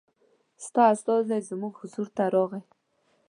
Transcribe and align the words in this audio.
ستا 0.65 0.83
استازی 0.93 1.39
زموږ 1.49 1.73
حضور 1.81 2.07
ته 2.15 2.23
راغی. 2.33 2.61